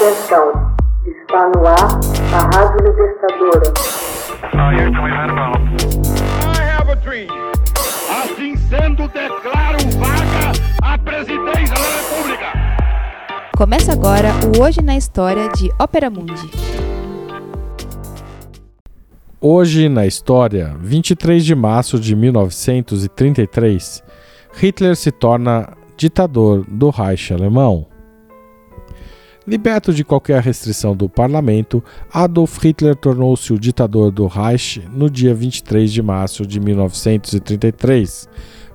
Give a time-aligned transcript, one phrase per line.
[0.00, 0.50] Atenção,
[1.04, 2.00] está no ar
[2.32, 3.70] a Rádio Libertadora.
[8.08, 10.52] Assim sendo, declaro vaga
[10.82, 12.46] a presidência da República.
[13.54, 16.50] Começa agora o Hoje na História de Ópera Mundi.
[19.38, 24.02] Hoje na história, 23 de março de 1933,
[24.54, 27.89] Hitler se torna ditador do Reich alemão.
[29.50, 31.82] Liberto de qualquer restrição do parlamento,
[32.12, 38.28] Adolf Hitler tornou-se o ditador do Reich no dia 23 de março de 1933.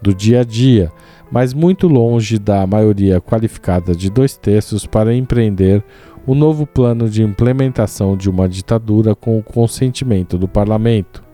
[0.00, 0.90] do dia a dia,
[1.30, 5.84] mas muito longe da maioria qualificada de dois terços para empreender
[6.26, 11.31] o novo plano de implementação de uma ditadura com o consentimento do parlamento.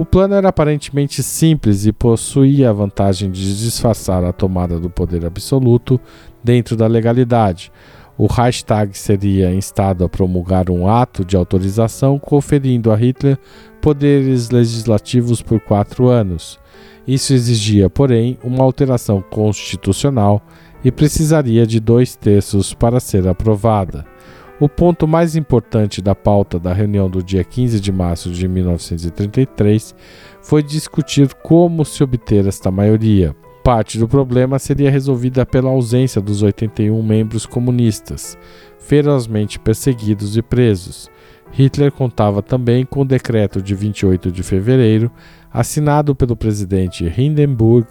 [0.00, 5.26] O plano era aparentemente simples e possuía a vantagem de disfarçar a tomada do poder
[5.26, 6.00] absoluto
[6.42, 7.70] dentro da legalidade.
[8.16, 13.38] O Reichstag seria instado a promulgar um ato de autorização conferindo a Hitler
[13.82, 16.58] poderes legislativos por quatro anos.
[17.06, 20.40] Isso exigia, porém, uma alteração constitucional
[20.82, 24.06] e precisaria de dois terços para ser aprovada.
[24.60, 29.94] O ponto mais importante da pauta da reunião do dia 15 de março de 1933
[30.42, 33.34] foi discutir como se obter esta maioria.
[33.64, 38.36] Parte do problema seria resolvida pela ausência dos 81 membros comunistas,
[38.78, 41.10] ferozmente perseguidos e presos.
[41.52, 45.10] Hitler contava também com o decreto de 28 de fevereiro,
[45.50, 47.88] assinado pelo presidente Hindenburg,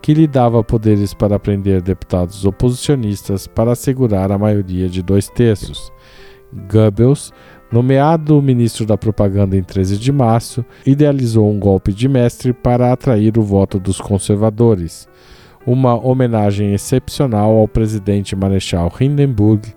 [0.00, 5.92] que lhe dava poderes para prender deputados oposicionistas para assegurar a maioria de dois terços.
[6.52, 7.32] Goebbels,
[7.70, 13.38] nomeado ministro da propaganda em 13 de março, idealizou um golpe de mestre para atrair
[13.38, 15.08] o voto dos conservadores,
[15.66, 19.72] uma homenagem excepcional ao presidente Marechal Hindenburg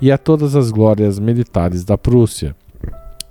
[0.00, 2.54] e a todas as glórias militares da Prússia.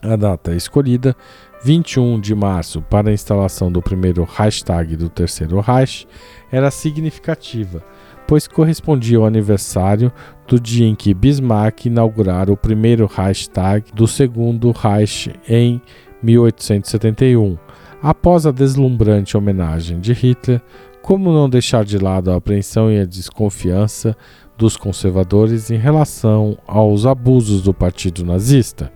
[0.02, 1.16] A data escolhida,
[1.64, 6.08] 21 de março, para a instalação do primeiro hashtag do Terceiro Reich,
[6.52, 7.84] era significativa
[8.30, 10.14] pois correspondia ao aniversário
[10.48, 15.82] do dia em que Bismarck inaugurara o primeiro Reichstag do segundo Reich em
[16.22, 17.58] 1871.
[18.04, 20.62] Após a deslumbrante homenagem de Hitler,
[21.02, 24.16] como não deixar de lado a apreensão e a desconfiança
[24.56, 28.94] dos conservadores em relação aos abusos do Partido Nazista?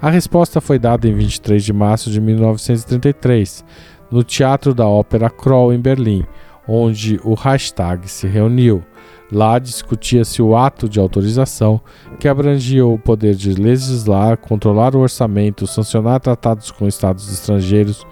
[0.00, 3.64] A resposta foi dada em 23 de março de 1933,
[4.10, 6.24] no Teatro da Ópera Kroll, em Berlim,
[6.66, 8.82] onde o hashtag se reuniu.
[9.30, 11.80] Lá discutia-se o ato de autorização,
[12.20, 18.06] que abrangia o poder de legislar, controlar o orçamento, sancionar tratados com estados estrangeiros,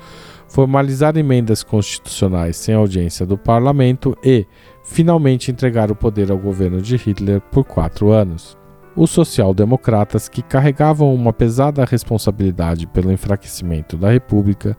[0.49, 4.47] formalizar emendas constitucionais sem audiência do parlamento e,
[4.83, 8.59] finalmente, entregar o poder ao governo de Hitler por quatro anos.
[8.97, 14.77] Os social-democratas, que carregavam uma pesada responsabilidade pelo enfraquecimento da República,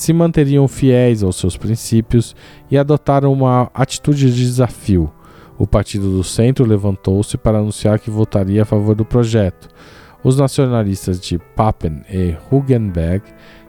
[0.00, 2.34] se manteriam fiéis aos seus princípios
[2.70, 5.12] e adotaram uma atitude de desafio.
[5.58, 9.68] O Partido do Centro levantou-se para anunciar que votaria a favor do projeto.
[10.24, 13.22] Os nacionalistas de Papen e Hugenberg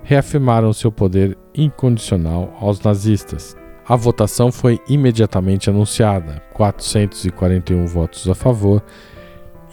[0.03, 3.57] reafirmaram seu poder incondicional aos nazistas.
[3.85, 8.81] A votação foi imediatamente anunciada: 441 votos a favor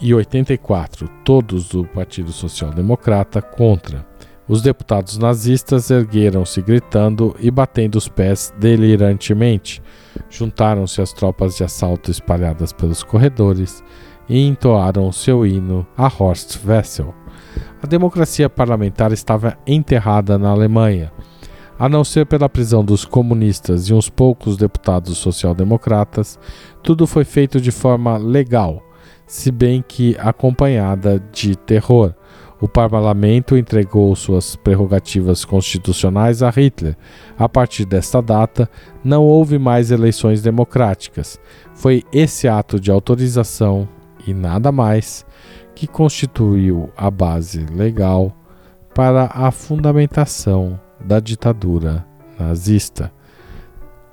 [0.01, 4.08] e 84, todos do Partido Social Democrata, contra.
[4.49, 9.79] Os deputados nazistas ergueram-se gritando e batendo os pés delirantemente.
[10.27, 13.83] Juntaram-se às tropas de assalto espalhadas pelos corredores
[14.27, 17.13] e entoaram seu hino a Horst Wessel.
[17.79, 21.11] A democracia parlamentar estava enterrada na Alemanha.
[21.77, 26.39] A não ser pela prisão dos comunistas e uns poucos deputados social-democratas,
[26.81, 28.83] tudo foi feito de forma legal,
[29.29, 32.15] se bem que acompanhada de terror.
[32.59, 36.97] O parlamento entregou suas prerrogativas constitucionais a Hitler.
[37.37, 38.67] A partir desta data,
[39.03, 41.39] não houve mais eleições democráticas.
[41.75, 43.87] Foi esse ato de autorização
[44.27, 45.23] e nada mais
[45.75, 48.35] que constituiu a base legal
[48.95, 52.03] para a fundamentação da ditadura
[52.37, 53.13] nazista.